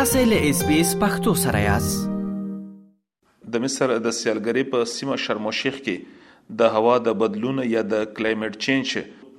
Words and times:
تاسو 0.00 0.20
له 0.32 0.38
اس 0.50 0.58
بي 0.66 0.76
اس 0.80 0.90
پختو 1.00 1.32
سره 1.38 1.60
یاست 1.60 3.48
د 3.54 3.60
مصر 3.64 3.90
د 4.04 4.12
سیالګری 4.18 4.62
په 4.74 4.84
سیمه 4.92 5.16
شرم 5.24 5.48
شیخ 5.56 5.74
کې 5.86 6.54
د 6.60 6.70
هوا 6.76 6.92
د 7.08 7.16
بدلون 7.22 7.60
یا 7.72 7.82
د 7.88 8.04
کلایمټ 8.18 8.56
چینج 8.66 8.94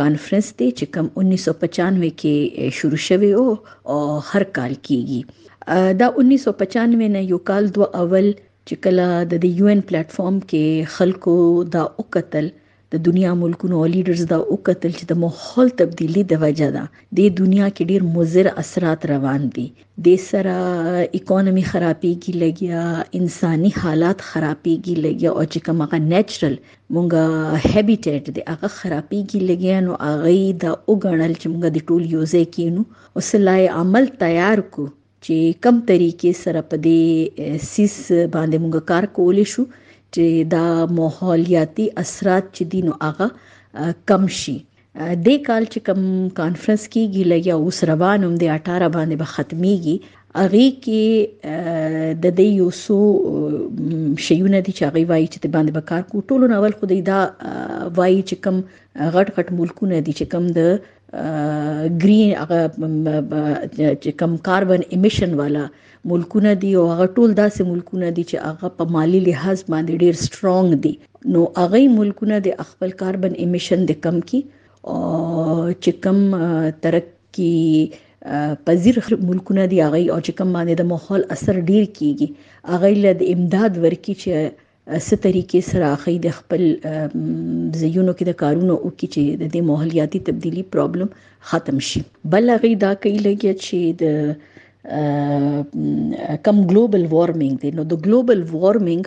کانفرنس 0.00 0.48
دی 0.62 0.68
چې 0.78 0.92
کم 0.94 1.06
1995 1.36 2.12
کې 2.22 2.74
شروع 2.80 3.00
شوی 3.06 3.30
او 3.38 4.00
هر 4.32 4.46
کال 4.58 4.74
کیږي 4.90 5.94
دا 6.02 6.08
1995 6.24 7.10
نه 7.16 7.22
یو 7.30 7.38
کال 7.52 7.70
دوه 7.78 7.88
اول 8.04 8.26
چې 8.68 8.82
کله 8.84 9.06
د 9.34 9.50
یو 9.60 9.72
ان 9.76 9.84
پلیټ 9.92 10.18
فارم 10.18 10.42
کې 10.46 10.96
خلکو 10.98 11.36
دا 11.76 11.84
وکتل 12.02 12.50
او 12.56 12.56
د 12.92 13.00
دنیا 13.06 13.32
ملکونو 13.42 13.74
او 13.78 13.86
لیډرز 13.94 14.20
دا 14.32 14.36
وکتل 14.54 14.92
چې 14.98 15.04
د 15.08 15.12
ماحول 15.22 15.68
تبدیلی 15.80 16.22
د 16.28 16.32
وجہ 16.42 16.66
ده 16.76 16.82
د 17.16 17.34
دنیا 17.40 17.66
کې 17.74 17.84
ډیر 17.90 18.02
مضر 18.16 18.44
اثرات 18.62 19.00
روان 19.12 19.42
دي 19.56 19.64
د 20.06 20.14
سره 20.28 20.54
اکانومي 21.20 21.64
خرابېږي 21.70 22.32
لګیا 22.42 22.84
انساني 23.18 23.70
حالات 23.80 24.18
خرابېږي 24.30 24.94
لګیا 25.04 25.30
او 25.38 25.44
چې 25.52 25.58
کومه 25.66 25.98
نېچرل 26.12 26.54
مونږه 26.94 27.24
هابټټ 27.72 28.24
دی 28.38 28.42
هغه 28.50 28.68
خرابېږي 28.78 29.38
لګیا 29.50 29.76
نو 29.88 29.92
هغه 30.08 30.34
دا 30.62 30.70
وګڼل 30.90 31.32
چې 31.40 31.46
مونږه 31.52 31.70
د 31.74 31.78
ټول 31.90 32.02
یوزې 32.14 32.42
کینو 32.54 32.82
او 33.16 33.20
سلای 33.30 33.62
عمل 33.82 34.04
تیار 34.24 34.58
کو 34.78 34.84
چې 35.26 35.36
کم 35.68 35.76
طریقې 35.90 36.32
سره 36.44 36.60
په 36.72 36.76
دې 36.88 37.60
سیس 37.74 37.94
باندې 38.34 38.56
مونږ 38.64 38.76
کار 38.92 39.04
کولې 39.20 39.46
شو 39.56 39.64
چې 40.14 40.24
دا 40.54 40.64
ماحولیاتي 40.98 41.86
اثرات 42.04 42.44
چې 42.56 42.62
دي 42.74 42.80
نو 42.88 42.92
هغه 43.06 43.26
کم 44.12 44.24
شي 44.42 44.56
د 45.24 45.26
کال 45.48 45.62
چې 45.72 45.78
کم 45.88 46.00
کانفرنس 46.38 46.82
کیږي 46.92 47.22
لګیا 47.32 47.54
اوس 47.64 47.78
روانم 47.92 48.32
د 48.42 48.54
18 48.58 48.94
باندې 48.96 49.16
به 49.20 49.26
ختميږي 49.34 49.96
اغه 50.44 50.66
کې 50.84 51.04
د 52.22 52.26
دې 52.38 52.48
یو 52.60 52.68
سو 52.84 52.96
شیونه 54.24 54.58
دي 54.66 54.72
چې 54.76 54.82
هغه 54.88 55.00
وایي 55.10 55.26
چې 55.32 55.38
باندې 55.54 55.72
به 55.78 55.82
کار 55.92 56.02
کو 56.10 56.16
ټولو 56.32 56.44
نو 56.52 56.58
اول 56.60 56.74
خدای 56.82 57.00
دا 57.10 57.20
وایي 58.00 58.20
چې 58.28 58.36
کم 58.46 58.56
غټ 59.16 59.28
غټ 59.38 59.48
ملکونه 59.60 59.96
دي 60.08 60.12
چې 60.18 60.24
کم 60.34 60.44
د 60.56 60.58
گرین 62.02 62.30
هغه 62.40 62.60
چې 64.02 64.10
کم 64.22 64.32
کاربن 64.48 64.80
ایمیشن 64.96 65.32
والا 65.40 65.64
ملکونه 66.10 66.52
دي 66.64 66.70
او 66.80 66.82
هغه 66.92 67.06
ټول 67.16 67.30
داسې 67.42 67.60
ملکونه 67.72 68.08
دي 68.18 68.24
چې 68.30 68.36
هغه 68.48 68.68
په 68.80 68.84
مالی 68.96 69.20
لحاظ 69.28 69.58
باندې 69.72 69.94
ډیر 70.04 70.14
سترونګ 70.24 70.68
دي 70.84 70.92
نو 71.36 71.40
هغه 71.62 71.80
ملکونه 71.98 72.36
د 72.48 72.60
خپل 72.72 72.90
کاربن 73.04 73.32
ایمیشن 73.46 73.80
د 73.90 74.00
کم 74.08 74.16
کی 74.32 74.40
او 74.90 74.98
چې 75.82 75.92
کم 76.04 76.18
ترقی 76.86 77.56
پذیر 78.68 78.96
ملکونه 79.28 79.64
دي 79.74 79.82
هغه 79.86 80.00
او 80.14 80.18
چې 80.26 80.32
کم 80.38 80.48
باندې 80.56 80.74
د 80.82 80.88
ماحول 80.94 81.22
اثر 81.38 81.54
ډیر 81.70 81.84
کیږي 81.96 82.28
هغه 82.74 82.88
له 83.06 83.12
امداد 83.34 83.72
ورکی 83.86 84.14
چې 84.20 84.30
څه 85.06 85.14
طریقې 85.24 85.60
سره 85.70 85.86
اخی 85.96 86.12
د 86.26 86.30
خپل 86.38 86.62
زیونو 87.80 88.12
کې 88.16 88.24
د 88.30 88.34
کارونو 88.42 88.74
او 88.84 88.88
کې 88.98 89.06
چې 89.14 89.22
د 89.56 89.64
ماحولیاتي 89.70 90.18
تبدیلی 90.28 90.62
پرابلم 90.76 91.08
ختم 91.48 91.76
شي 91.88 92.00
بل 92.34 92.44
هغه 92.54 92.70
دا 92.84 92.92
کوي 93.02 93.18
لګي 93.28 93.52
چې 93.64 93.78
د 94.02 94.06
کم 96.48 96.56
ګلوبل 96.70 97.04
وارمنګ 97.14 97.54
دی 97.64 97.70
نو 97.80 97.84
د 97.92 98.00
ګلوبل 98.06 98.40
وارمنګ 98.62 99.04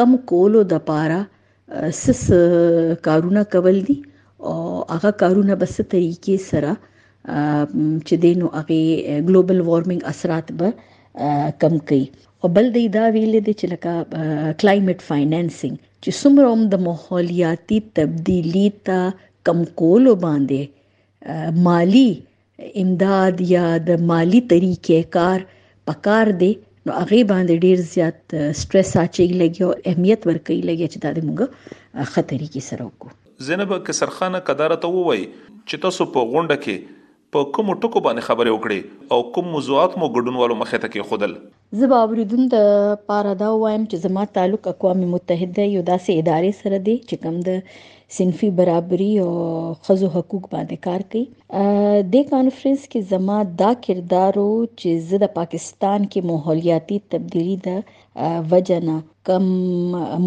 کم 0.00 0.10
کولو 0.32 0.60
د 0.74 0.84
پاره 0.90 1.20
سس 2.02 2.22
کارونه 3.08 3.42
کول 3.56 3.78
دي 3.88 3.96
او 4.52 4.56
هغه 4.94 5.10
کارونه 5.24 5.52
بس 5.64 5.74
طریقې 5.92 6.36
سره 6.50 6.72
چې 8.06 8.14
دینو 8.26 8.46
هغه 8.56 8.80
ګلوبل 9.32 9.58
وارمنګ 9.68 10.00
اثرات 10.14 10.46
به 10.62 10.68
کم 11.66 11.74
کوي 11.92 12.06
او 12.44 12.48
بل 12.58 12.70
دی 12.74 12.80
دا 12.94 13.04
ویل 13.16 13.34
دي 13.44 13.52
چې 13.60 13.66
لکه 13.72 13.92
کلایمټ 14.60 15.00
فاینانسینګ 15.10 15.76
چې 16.02 16.10
څومره 16.20 16.44
هم 16.52 16.62
د 16.72 16.74
ماحولیاتي 16.86 17.78
تبدیلی 17.98 18.66
ته 18.86 19.00
کم 19.48 19.58
کول 19.82 20.04
باندې 20.24 21.62
مالی 21.68 22.10
امداد 22.82 23.34
یا 23.56 23.64
د 23.88 24.06
مالی 24.12 24.40
طریقې 24.52 25.00
کار 25.16 25.38
پکار 25.90 26.26
دی 26.44 26.50
نو 26.84 26.90
هغه 27.00 27.20
باندې 27.32 27.54
ډیر 27.68 27.76
زیات 27.94 28.18
سټرس 28.60 28.90
اچي 29.04 29.24
لګي 29.40 29.62
او 29.68 29.72
اهمیت 29.90 30.20
ورکړي 30.28 30.58
لګي 30.68 30.86
چې 30.92 30.98
دا 31.04 31.10
د 31.18 31.20
موږ 31.28 31.40
خطرې 32.12 32.48
کې 32.52 32.62
سره 32.68 32.82
وکړو 32.90 33.22
زینب 33.46 33.70
کسرخانه 33.88 34.38
قدرت 34.50 34.82
ووي 34.90 35.22
چې 35.68 35.76
تاسو 35.86 36.06
په 36.14 36.30
غونډه 36.32 36.62
کې 36.66 36.76
په 37.34 37.40
کوم 37.56 37.68
ټکو 37.82 37.98
باندې 38.06 38.24
خبرې 38.28 38.50
وکړې 38.52 38.78
او 39.12 39.20
کوم 39.36 39.46
موضوعات 39.54 39.92
مو 40.00 40.06
ګډونوالو 40.16 40.54
مخې 40.60 40.78
ته 40.82 40.88
کې 40.92 41.06
خودل 41.08 41.32
زبا 41.80 41.96
اوریدون 42.04 42.42
د 42.54 42.56
پاره 43.10 43.32
دا 43.42 43.48
وایم 43.62 43.82
چې 43.90 43.96
زما 44.04 44.22
تعلق 44.36 44.62
اقوام 44.72 45.00
متحده 45.14 45.64
یو 45.74 45.82
داسې 45.90 46.10
ادارې 46.20 46.52
سره 46.60 46.76
دی 46.88 46.94
چې 47.08 47.14
کوم 47.22 47.36
د 47.48 47.50
سنفي 48.18 48.48
برابري 48.60 49.08
او 49.24 49.30
خزو 49.88 50.06
حقوق 50.18 50.44
باندې 50.54 50.76
کار 50.86 51.00
کوي 51.10 51.24
د 52.14 52.30
کانفرنس 52.34 52.82
کې 52.90 53.00
زما 53.14 53.38
دا 53.62 53.70
کردار 53.86 54.32
او 54.44 54.48
چې 54.78 54.90
زه 55.10 55.16
د 55.24 55.34
پاکستان 55.40 56.00
کې 56.12 56.28
ماحولیاتي 56.32 56.98
تبدیلی 57.16 57.56
د 57.66 58.46
وجنه 58.54 58.96
کم 59.30 59.44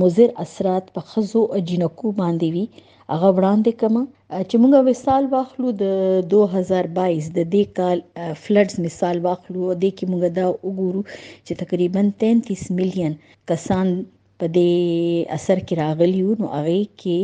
مضر 0.03 0.27
اثرات 0.47 0.85
په 0.99 1.11
خزو 1.13 1.41
او 1.57 1.65
جنکو 1.73 2.07
باندې 2.19 2.47
وي 2.57 2.65
هغه 3.13 3.29
وړاندې 3.37 3.71
کما 3.81 4.01
چې 4.49 4.55
موږ 4.61 4.73
مثال 4.89 5.23
واخلو 5.33 5.67
د 5.83 5.85
2022 6.33 7.29
د 7.37 7.47
دې 7.53 7.63
کال 7.79 7.97
فلډز 8.45 8.75
مثال 8.85 9.17
واخلو 9.27 9.61
د 9.69 9.75
دې 9.83 9.91
کې 9.97 10.05
موږ 10.11 10.23
دا 10.37 10.45
وګورو 10.67 11.01
چې 11.45 11.53
تقریبا 11.61 12.01
33 12.23 12.65
میلیون 12.79 13.13
کسان 13.51 13.87
په 14.39 14.45
دې 14.55 14.73
اثر 15.37 15.57
کې 15.67 15.73
راغلی 15.83 16.19
نو 16.43 16.51
هغه 16.55 16.79
کې 17.01 17.19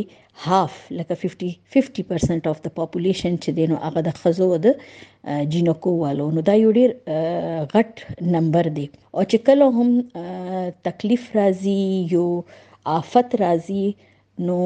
هاف 0.46 0.72
لکه 0.96 1.14
50 1.20 1.54
50% 1.76 2.50
اف 2.52 2.58
د 2.66 2.74
پاپولیشن 2.80 3.34
چې 3.42 3.50
دینو 3.58 3.76
هغه 3.84 4.00
د 4.06 4.10
خزو 4.24 4.50
د 4.64 4.82
جینکو 5.54 5.90
والو 6.02 6.26
نو 6.40 6.46
دا 6.50 6.54
یو 6.64 6.70
ډیر 6.80 6.90
غټ 7.72 7.92
نمبر 8.34 8.66
دی 8.80 8.86
او 9.16 9.20
چې 9.30 9.38
کله 9.46 9.64
هم 9.76 9.88
تکلیف 10.90 11.22
راځي 11.40 11.80
یو 12.16 12.26
آفت 12.98 13.28
راځي 13.46 13.86
نو 14.44 14.56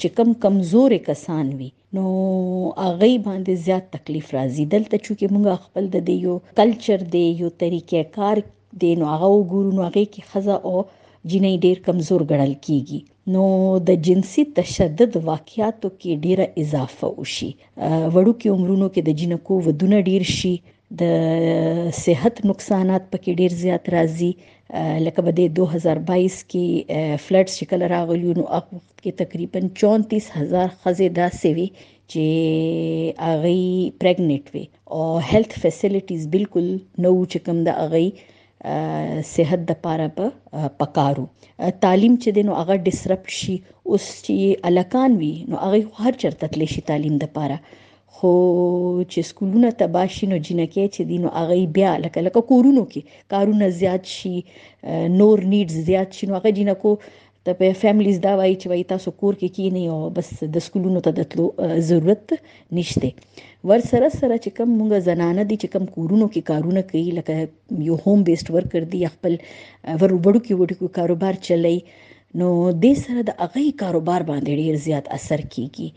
چې 0.00 0.08
کم 0.16 0.28
کمزورې 0.42 0.98
کسان 1.08 1.46
وي 1.60 1.68
نو 1.96 2.02
هغه 2.84 3.08
باندې 3.26 3.52
زیات 3.66 3.84
تکلیف 3.96 4.26
راځي 4.36 4.64
دلته 4.74 4.96
چې 5.04 5.24
موږ 5.34 5.46
خپل 5.64 5.84
د 5.96 6.12
یو 6.28 6.34
کلچر 6.60 7.00
دی 7.16 7.24
یو 7.40 7.48
طریقې 7.60 8.02
کار 8.16 8.38
دی 8.84 8.90
نو 9.02 9.10
هغه 9.12 9.28
ګورو 9.52 9.70
نو 9.80 9.82
هغه 9.88 10.02
کې 10.12 10.22
خزه 10.32 10.56
او 10.66 10.76
جنې 11.30 11.52
ډیر 11.66 11.76
کمزور 11.90 12.20
ګڼل 12.30 12.54
کیږي 12.66 13.00
نو 13.34 13.42
د 13.90 14.02
جنسي 14.08 14.42
تشدد 14.60 15.12
واقعیاتو 15.30 15.88
کې 16.00 16.12
ډیره 16.24 16.46
اضافه 16.64 17.06
وشي 17.20 17.50
وړو 18.14 18.32
کې 18.40 18.48
عمرونو 18.56 18.86
کې 18.94 19.02
د 19.08 19.10
جنکو 19.22 19.54
ودونه 19.68 19.96
ډیر 20.10 20.22
شي 20.36 20.54
د 21.00 21.02
صحت 22.04 22.36
نقصانات 22.50 23.04
پکې 23.12 23.30
ډیر 23.44 23.50
زیات 23.62 23.84
راځي 23.96 24.30
لکه 24.74 25.20
په 25.26 25.32
دې 25.38 25.46
2022 25.56 26.38
کې 26.52 26.64
فلډ 27.24 27.46
شکل 27.58 27.80
راغلی 27.94 28.30
نو 28.38 28.44
هغه 28.54 28.68
وخت 28.78 28.96
کې 29.02 29.10
تقریبا 29.22 29.58
34000 29.82 30.72
خزه 30.84 31.06
دا 31.18 31.28
سوي 31.42 31.66
چې 32.10 32.24
هغه 33.28 33.54
پریګنټ 34.00 34.44
وي 34.54 34.64
او 34.96 35.02
هیلث 35.30 35.52
فیسیلیټیز 35.66 36.22
بالکل 36.34 36.66
نو 37.06 37.12
چې 37.30 37.38
کوم 37.48 37.58
د 37.66 37.70
هغه 37.82 38.04
صحت 39.34 39.60
د 39.70 39.80
پاره 39.86 40.08
په 40.18 40.26
پکارو 40.82 41.24
تعلیم 41.84 42.14
چې 42.22 42.28
دینو 42.40 42.52
هغه 42.60 42.74
ډیسرپټ 42.90 43.32
شي 43.40 43.56
اوس 43.90 44.06
چې 44.24 44.36
الکان 44.70 45.10
وي 45.24 45.34
نو 45.52 45.56
هغه 45.64 45.78
هر 46.06 46.12
چرته 46.24 46.44
تللی 46.54 46.68
شي 46.76 46.80
تعلیم 46.92 47.14
د 47.24 47.34
پاره 47.36 47.58
خو 48.14 48.32
چې 49.12 49.20
سکولونه 49.30 49.68
تباه 49.80 50.08
شي 50.16 50.26
نو 50.32 50.36
جنکې 50.46 50.84
چې 50.94 51.00
دین 51.10 51.22
او 51.26 51.32
اغه 51.42 51.56
بیا 51.76 51.92
لکه 52.04 52.18
لکه 52.26 52.40
کورونو 52.50 52.82
کې 52.92 53.00
کارونه 53.32 53.66
زیات 53.80 54.04
شي 54.16 54.34
نور 55.20 55.36
نیډز 55.52 55.76
زیات 55.88 56.08
شي 56.16 56.24
نو 56.28 56.32
هغه 56.38 56.50
جنکو 56.58 56.92
ته 57.44 57.50
په 57.58 57.66
فیملیز 57.82 58.16
دا 58.26 58.32
وایي 58.40 58.54
چې 58.60 58.66
وایي 58.70 58.84
تاسو 58.94 59.08
کور 59.20 59.34
کې 59.40 59.48
کی 59.56 59.64
نه 59.74 59.82
او 59.96 60.10
بس 60.16 60.28
د 60.54 60.64
سکولونو 60.66 61.00
ته 61.06 61.10
دتلو 61.18 61.46
ضرورت 61.90 62.26
نشته 62.78 63.10
ور 63.68 63.80
سره 63.90 64.08
سره 64.20 64.34
چې 64.44 64.50
کم 64.56 64.68
مونږه 64.78 64.98
زنانه 65.08 65.42
دي 65.48 65.56
چې 65.62 65.68
کم 65.74 65.84
کورونو 65.96 66.26
کې 66.32 66.42
کارونه 66.52 66.80
کوي 66.90 67.06
لکه 67.18 67.82
یو 67.88 67.94
هوم 68.06 68.18
بیسډ 68.28 68.48
ورکر 68.56 68.82
دی 68.92 69.00
خپل 69.16 69.32
ور 70.00 70.10
وړو 70.24 70.40
کې 70.46 70.52
وړو 70.60 70.94
کاروبار 70.98 71.34
چلای 71.46 71.78
نو 72.40 72.46
دې 72.84 72.92
سره 73.04 73.20
د 73.28 73.36
اغه 73.46 73.62
کاروبار 73.82 74.22
باندې 74.30 74.52
ډیر 74.62 74.74
زیات 74.86 75.06
اثر 75.18 75.40
کیږي 75.54 75.88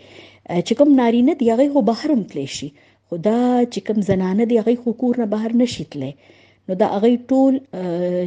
چې 0.65 0.74
کوم 0.81 0.89
نارینه 1.00 1.33
دی 1.39 1.45
هغه 1.53 1.65
خو 1.75 1.80
بهر 1.91 2.07
هم 2.15 2.21
تلی 2.33 2.45
شي 2.57 2.69
خدا 3.09 3.39
چې 3.71 3.80
کوم 3.89 3.97
زنانه 4.09 4.44
دی 4.51 4.56
هغه 4.62 4.74
خو 4.83 4.89
کور 5.01 5.13
نه 5.24 5.27
بهر 5.33 5.51
نشي 5.62 5.83
تلی 5.95 6.12
نو 6.68 6.71
دا 6.81 6.88
هغه 6.95 7.09
ټول 7.33 7.53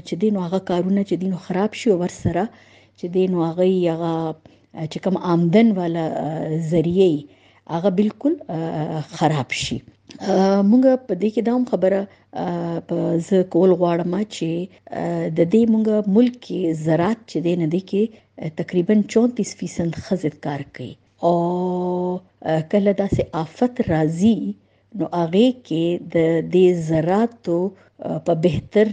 چې 0.06 0.14
دین 0.24 0.34
هغه 0.44 0.58
کارونه 0.72 1.00
چې 1.08 1.14
دین 1.24 1.34
خراب 1.46 1.72
شي 1.82 1.90
ور 2.02 2.12
سره 2.22 2.44
چې 2.98 3.06
دین 3.18 3.32
هغه 3.46 3.66
هغه 3.92 4.12
چې 4.90 4.98
کوم 5.06 5.16
آمدن 5.34 5.68
والا 5.80 6.04
ذریعہ 6.74 7.10
هغه 7.74 7.90
بالکل 8.02 8.34
خراب 9.18 9.58
شي 9.62 9.78
مونږ 10.70 10.84
په 11.06 11.12
دې 11.20 11.28
کې 11.34 11.42
دا 11.46 11.52
هم 11.56 11.64
خبره 11.72 12.00
په 12.88 12.96
ز 13.28 13.46
کول 13.54 13.70
غواړم 13.80 14.14
چې 14.34 14.50
د 15.38 15.50
دې 15.52 15.62
مونږ 15.72 15.86
ملک 16.16 16.34
کې 16.46 16.58
زراعت 16.86 17.18
چې 17.30 17.38
دی 17.46 17.54
نه 17.62 17.68
دی 17.74 17.80
کې 17.92 18.02
تقریبا 18.60 18.94
34% 19.16 20.02
خزر 20.06 20.34
کار 20.46 20.60
کوي 20.76 20.92
او 21.28 21.34
کله 22.72 22.92
داسې 23.02 23.22
آفت 23.44 23.74
راځي 23.92 24.38
نو 24.98 25.04
هغه 25.20 25.46
کې 25.66 25.84
د 26.14 26.16
دې 26.54 26.66
زراعتو 26.88 27.58
په 28.26 28.32
بهتر 28.46 28.86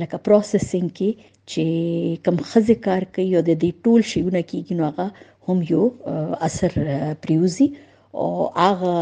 لکه 0.00 0.16
پروسسینګ 0.24 0.88
کې 0.98 1.10
چې 1.50 1.64
کم 2.26 2.36
خزه 2.48 2.76
کار 2.88 3.02
کوي 3.14 3.30
او 3.38 3.42
د 3.50 3.52
دې 3.62 3.70
ټول 3.84 4.00
شیونه 4.14 4.40
کیږي 4.50 4.72
نو 4.78 4.82
هغه 4.90 5.06
هم 5.46 5.58
یو 5.72 5.84
اثر 6.48 6.72
پریوزي 7.26 7.68
او 8.20 8.30
هغه 8.56 8.92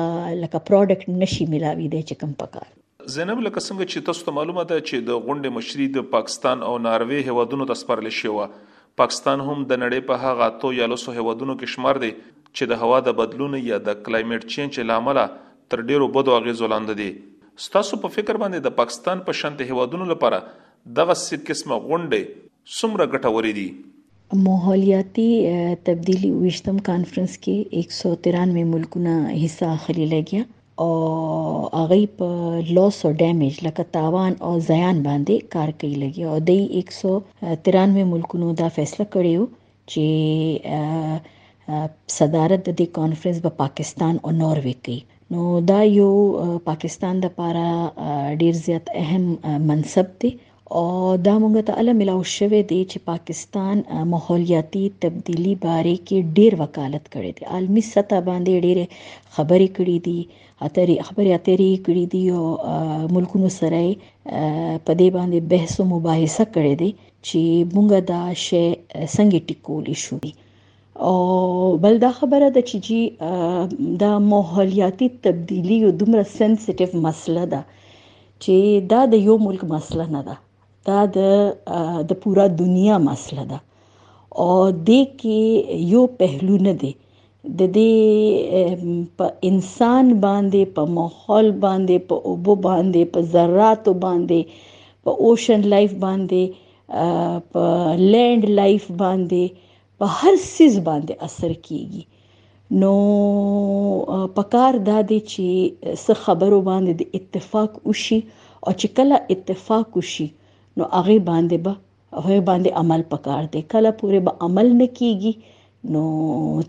لکه 0.42 0.58
پروډکټ 0.70 1.08
نشي 1.22 1.46
ملاوي 1.54 1.88
دی 1.94 2.02
چې 2.02 2.20
کم 2.20 2.34
پکار 2.42 2.68
زینب 3.14 3.40
لکه 3.46 3.62
څنګه 3.64 3.94
چې 3.94 4.06
تاسو 4.08 4.26
ته 4.28 4.34
معلومه 4.38 4.64
ده 4.72 4.84
چې 4.88 5.06
د 5.08 5.18
غونډې 5.24 5.56
مشري 5.58 5.86
د 5.96 6.04
پاکستان 6.16 6.62
او 6.68 6.74
ناروې 6.84 7.26
هیوادونو 7.32 7.66
ته 7.70 7.78
سپارل 7.82 8.10
شوې 8.18 8.84
پاکستان 9.02 9.42
هم 9.48 9.56
د 9.72 9.82
نړۍ 9.84 10.06
په 10.10 10.26
هغه 10.26 10.50
تو 10.64 10.72
یا 10.78 10.88
لسو 10.94 11.16
هیوادونو 11.18 11.56
کې 11.60 11.74
شمار 11.76 12.00
دی 12.04 12.10
چې 12.14 12.72
د 12.72 12.82
هوا 12.84 13.00
د 13.08 13.16
بدلون 13.22 13.58
یا 13.70 13.80
د 13.90 14.00
کلایمټ 14.08 14.56
چینج 14.56 14.86
لامل 14.92 15.20
تر 15.74 15.84
ډیرو 15.90 16.08
بدو 16.18 16.36
اغیزو 16.38 16.70
لاندې 16.72 17.00
دي 17.02 17.64
ستاسو 17.66 17.98
په 18.04 18.16
فکر 18.18 18.40
باندې 18.44 18.66
د 18.68 18.76
پاکستان 18.82 19.24
په 19.28 19.40
شانته 19.40 19.72
هیوادونو 19.72 20.10
لپاره 20.12 20.42
دغه 21.00 21.16
څه 21.20 21.46
قسمه 21.50 21.82
غونډې 21.86 22.22
څومره 22.78 23.10
ګټورې 23.14 23.52
دي 23.60 23.68
ماحولیاتي 24.38 25.30
تبدیلي 25.84 26.28
اوویشتم 26.30 26.76
کانفرنس 26.88 27.32
کې 27.46 27.54
193 28.08 28.64
ملکونه 28.74 29.14
حصہ 29.44 29.64
اخلي 29.74 30.04
لګیا 30.10 30.42
او 30.82 30.88
هغه 31.80 32.00
په 32.20 32.28
لاس 32.76 32.96
او 33.06 33.10
ډیمیج 33.22 33.56
لکه 33.66 33.84
تاوان 33.96 34.32
او 34.48 34.52
زیان 34.68 34.96
باندې 35.06 35.36
کار 35.54 35.68
کوي 35.80 35.96
لګي 36.02 36.24
او 36.30 36.38
د 36.48 36.50
193 37.52 38.08
ملکونو 38.12 38.52
دا 38.60 38.68
فیصله 38.76 39.04
کړیو 39.14 39.42
چې 39.94 41.80
صدارت 42.18 42.60
د 42.66 42.70
دې 42.78 42.86
کانفرنس 43.00 43.38
په 43.48 43.56
پاکستان 43.64 44.14
او 44.24 44.30
ناروې 44.42 44.76
کې 44.84 44.98
نو 45.32 45.42
دا 45.72 45.80
یو 45.98 46.10
پاکستان 46.70 47.14
د 47.26 47.26
لپاره 47.26 47.66
ډیر 48.44 48.54
زیات 48.68 48.86
اهم 49.02 49.24
منصب 49.72 50.06
دی 50.22 50.30
او 50.78 50.82
دا 51.26 51.32
مونږ 51.42 51.54
ته 51.68 51.72
علم 51.80 51.96
ملاو 52.00 52.18
شوې 52.36 52.62
دی 52.70 52.80
چې 52.90 52.98
پاکستان 53.10 53.76
ماحولیاتي 54.12 54.82
تبدیلی 55.04 55.52
باره 55.64 55.92
کې 56.06 56.16
ډیر 56.36 56.52
وکالت 56.62 57.04
کړی 57.14 57.30
دی 57.38 57.42
عالمی 57.54 57.82
سطح 57.94 58.18
باندې 58.28 58.54
ډیره 58.64 58.86
خبرې 59.34 59.68
کړې 59.76 59.96
دي 60.06 60.18
اترې 60.66 60.96
خبرې 61.06 61.30
اترې 61.38 61.72
کړې 61.84 62.04
دي 62.12 62.24
او 62.36 62.44
ملکونو 63.16 63.50
سره 63.60 63.80
په 64.84 64.92
دې 65.00 65.08
باندې 65.16 65.38
بحث 65.52 65.72
او 65.80 65.84
مباحثه 65.94 66.44
کړې 66.54 66.74
دي 66.82 66.90
چې 67.26 67.40
مونږ 67.74 67.88
دا 68.12 68.20
شی 68.44 68.66
څنګه 69.14 69.38
ټیکولې 69.48 69.96
شو 70.04 70.16
دي 70.24 70.32
او 71.08 71.16
بل 71.88 71.94
دا 72.04 72.10
خبره 72.20 72.48
ده 72.58 72.62
چې 72.68 72.76
جی 72.86 73.00
دا 74.04 74.12
ماحولیاتي 74.30 75.06
تبدیلی 75.26 75.76
یو 75.86 75.90
دومره 76.04 76.24
سنسټیو 76.38 76.90
مسله 77.08 77.44
ده 77.56 77.60
چې 78.42 78.56
دا 78.94 79.00
د 79.16 79.26
یو 79.30 79.34
ملک 79.48 79.62
مسله 79.74 80.06
نه 80.18 80.22
ده 80.28 80.36
دا 80.88 81.00
د 81.16 81.18
د 82.08 82.20
پورا 82.22 82.46
دنیا 82.62 82.96
مسله 83.08 83.44
ده 83.52 83.58
او 84.44 84.52
د 84.88 84.90
کې 85.20 85.40
یو 85.92 86.02
پهلو 86.20 86.56
نه 86.66 86.74
دی 86.82 86.92
د 87.58 87.70
دې 87.76 87.92
په 89.18 89.26
انسان 89.50 90.06
باندې 90.24 90.62
په 90.76 90.82
ماحول 90.98 91.46
باندې 91.64 91.96
په 92.08 92.16
اوبو 92.30 92.54
باندې 92.68 93.02
په 93.12 93.20
ذرات 93.32 93.84
باندې 94.04 94.40
په 95.04 95.10
اوشن 95.26 95.60
لایف 95.74 95.92
باندې 96.06 96.42
په 97.54 97.62
لینډ 98.12 98.42
لایف 98.60 98.84
باندې 99.02 99.44
په 100.00 100.04
هر 100.18 100.34
سیز 100.54 100.74
باندې 100.88 101.12
اثر 101.26 101.52
کیږي 101.66 102.02
نو 102.80 102.94
پکار 104.36 104.74
دا 104.90 104.98
دی 105.12 105.20
چې 105.30 105.46
څه 106.02 106.12
خبرو 106.26 106.60
باندې 106.70 106.92
د 107.00 107.02
اتفاق 107.22 107.70
وشي 107.88 108.18
او 108.64 108.70
چې 108.80 108.88
کله 109.00 109.16
اتفاق 109.36 109.88
وشي 110.02 110.28
نو 110.82 110.86
هغه 110.98 111.16
باندې 111.30 111.56
به 111.64 111.72
با 111.76 111.82
هغه 112.26 112.36
باندې 112.48 112.70
عمل 112.80 113.00
پکار 113.12 113.42
دی 113.52 113.60
کله 113.72 113.90
پورې 114.00 114.18
به 114.26 114.32
عمل 114.44 114.66
نه 114.80 114.86
کیږي 114.98 115.32
نو 115.92 116.02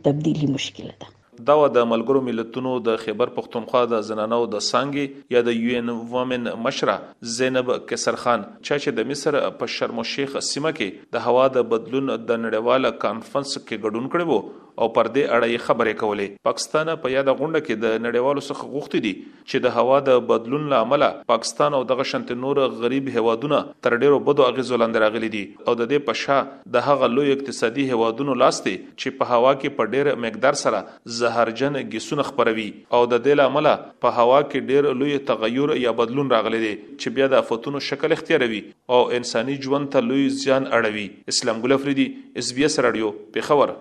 تبدیلی 0.06 0.48
مشکله 0.56 0.94
ده 1.02 1.08
دا 1.50 1.54
و 1.62 1.68
د 1.76 1.86
ملګرو 1.92 2.22
ملتونو 2.28 2.74
د 2.88 2.98
خیبر 3.04 3.32
پښتونخوا 3.38 3.84
د 3.94 4.04
زنانو 4.10 4.40
د 4.56 4.64
سانګي 4.70 5.06
یا 5.36 5.44
د 5.50 5.60
یو 5.62 5.76
ان 5.82 5.94
وومن 6.16 6.50
مشره 6.68 6.98
زینب 7.38 7.72
کسر 7.94 8.20
خان 8.26 8.46
چې 8.56 8.98
د 9.00 9.10
مصر 9.14 9.40
په 9.62 9.74
شرم 9.78 10.04
الشیخ 10.06 10.36
سیمه 10.50 10.74
کې 10.80 11.14
د 11.18 11.30
هوا 11.30 11.46
د 11.60 11.70
بدلون 11.76 12.10
د 12.14 12.44
نړیواله 12.48 12.98
کانفرنس 13.06 13.54
کې 13.54 13.86
ګډون 13.86 14.12
کړو 14.16 14.60
او 14.84 14.86
پر 14.96 15.08
دې 15.16 15.38
اړه 15.38 15.64
خبرې 15.64 16.02
کولې 16.02 16.44
پاکستان 16.50 16.92
په 17.06 17.10
یاد 17.14 17.32
غونډه 17.32 17.66
کې 17.66 17.82
د 17.86 17.98
نړیوالو 18.06 18.44
څخه 18.46 18.70
غوښتي 18.76 19.02
دي 19.06 19.12
چې 19.24 19.66
د 19.66 19.74
هوا 19.80 19.98
د 20.10 20.22
بدلون 20.30 20.70
لامل 20.74 21.04
پاکستان 21.34 21.76
او 21.80 21.82
دغه 21.90 22.06
شنت 22.12 22.32
نور 22.46 22.62
غریب 22.84 23.10
هوادونه 23.18 23.60
تر 23.88 23.98
ډیرو 24.04 24.22
بدو 24.30 24.46
اغیزو 24.48 24.80
لاندې 24.84 25.04
راغلي 25.06 25.32
دي 25.36 25.44
او 25.50 25.76
د 25.82 25.92
دې 25.94 26.08
پښه 26.08 26.72
د 26.78 26.88
هغه 26.88 27.12
لوی 27.18 27.36
اقتصادي 27.36 27.88
هوادونو 27.92 28.38
لاسته 28.44 28.78
چې 28.78 29.18
په 29.22 29.28
هوا 29.36 29.54
کې 29.58 29.78
په 29.82 29.92
ډېر 29.94 30.24
مقدار 30.28 30.60
سره 30.64 30.82
زه 31.20 31.31
زهرجن 31.32 31.76
ګیسونه 31.94 32.26
خپروي 32.30 32.66
او 32.98 33.02
د 33.12 33.24
دې 33.28 33.36
لامل 33.42 33.70
په 34.06 34.16
هوا 34.20 34.40
کې 34.52 34.70
ډیر 34.72 34.90
لوی 35.02 35.18
تغیر 35.32 35.74
یا 35.86 35.94
بدلون 36.02 36.32
راغلی 36.36 36.60
دی 36.66 36.72
چې 36.78 37.18
بیا 37.20 37.30
د 37.34 37.44
افاتونو 37.44 37.84
شکل 37.90 38.16
اختیاروي 38.18 38.62
او 38.98 39.02
انساني 39.20 39.58
ژوند 39.68 39.92
ته 39.98 40.06
لوی 40.10 40.26
زیان 40.42 40.70
اړوي 40.78 41.06
اسلام 41.36 41.62
ګل 41.68 41.78
افریدي 41.78 42.08
اس 42.44 42.54
بي 42.60 42.68
اس 42.70 42.80
رادیو 42.88 43.12
په 43.38 43.50
خبر 43.52 43.76